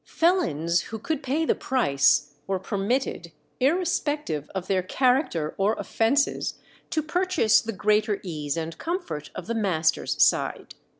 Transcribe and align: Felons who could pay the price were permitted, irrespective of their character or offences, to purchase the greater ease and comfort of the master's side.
Felons 0.07 0.81
who 0.89 0.97
could 0.97 1.21
pay 1.21 1.45
the 1.45 1.53
price 1.53 2.33
were 2.47 2.57
permitted, 2.57 3.31
irrespective 3.59 4.49
of 4.55 4.65
their 4.65 4.81
character 4.81 5.53
or 5.59 5.73
offences, 5.75 6.55
to 6.89 7.03
purchase 7.03 7.61
the 7.61 7.71
greater 7.71 8.19
ease 8.23 8.57
and 8.57 8.79
comfort 8.79 9.29
of 9.35 9.45
the 9.45 9.53
master's 9.53 10.19
side. 10.19 10.73